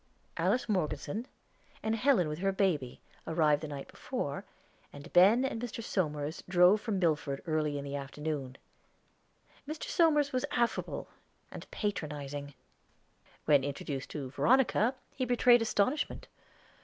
Alice 0.35 0.67
Morgeson, 0.67 1.27
and 1.83 1.95
Helen 1.95 2.27
with 2.27 2.39
her 2.39 2.51
baby, 2.51 3.01
arrived 3.27 3.61
the 3.61 3.67
night 3.67 3.87
before; 3.87 4.45
and 4.91 5.13
Ben 5.13 5.45
and 5.45 5.61
Mr. 5.61 5.83
Somers 5.83 6.41
drove 6.49 6.81
from 6.81 6.97
Milford 6.97 7.43
early 7.45 7.77
in 7.77 7.83
the 7.83 7.95
afternoon. 7.95 8.57
Mr. 9.67 9.89
Somers 9.89 10.33
was 10.33 10.43
affable 10.49 11.07
and 11.51 11.69
patronizing. 11.69 12.55
When 13.45 13.63
introduced 13.63 14.09
to 14.09 14.31
Veronica, 14.31 14.95
he 15.11 15.23
betrayed 15.23 15.61
astonishment. 15.61 16.27